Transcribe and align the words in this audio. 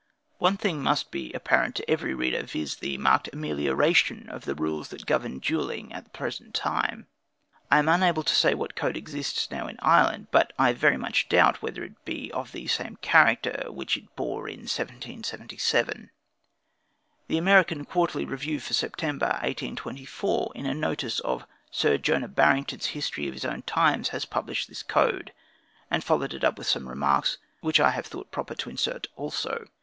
One 0.39 0.57
thing 0.57 0.81
must 0.81 1.11
be 1.11 1.31
apparent 1.33 1.75
to 1.75 1.87
every 1.87 2.15
reader, 2.15 2.41
viz., 2.41 2.77
the 2.77 2.97
marked 2.97 3.29
amelioration 3.33 4.27
of 4.29 4.45
the 4.45 4.55
rules 4.55 4.87
that 4.87 5.05
govern 5.05 5.33
in 5.33 5.39
duelling 5.41 5.93
at 5.93 6.05
the 6.05 6.09
present 6.09 6.55
time. 6.55 7.05
I 7.69 7.77
am 7.77 7.87
unable 7.87 8.23
to 8.23 8.33
say 8.33 8.55
what 8.55 8.73
code 8.73 8.97
exists 8.97 9.51
now 9.51 9.67
in 9.67 9.77
Ireland, 9.79 10.29
but 10.31 10.53
I 10.57 10.73
very 10.73 10.97
much 10.97 11.29
doubt 11.29 11.61
whether 11.61 11.83
it 11.83 12.03
be 12.03 12.31
of 12.31 12.51
the 12.51 12.65
same 12.65 12.95
character 13.03 13.65
which 13.69 13.95
it 13.95 14.15
bore 14.15 14.49
in 14.49 14.61
1777. 14.61 16.09
The 17.27 17.37
American 17.37 17.85
Quarterly 17.85 18.25
Review 18.25 18.59
for 18.59 18.73
September, 18.73 19.27
1824, 19.43 20.53
in 20.55 20.65
a 20.65 20.73
notice 20.73 21.19
of 21.19 21.45
Sir 21.69 21.99
Jonah 21.99 22.27
Barrington's 22.27 22.87
history 22.97 23.27
of 23.27 23.35
his 23.35 23.45
own 23.45 23.61
times, 23.61 24.09
has 24.09 24.25
published 24.25 24.67
this 24.67 24.81
code; 24.81 25.31
and 25.91 26.03
followed 26.03 26.33
it 26.33 26.43
up 26.43 26.57
with 26.57 26.65
some 26.65 26.89
remarks, 26.89 27.37
which 27.59 27.79
I 27.79 27.91
have 27.91 28.07
thought 28.07 28.31
proper 28.31 28.55
to 28.55 28.69
insert 28.71 29.05
also. 29.15 29.67